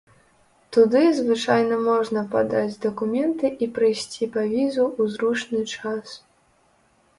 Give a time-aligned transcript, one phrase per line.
[0.77, 6.19] Туды звычайна можна падаць дакументы і прыйсці па візу ў зручны час.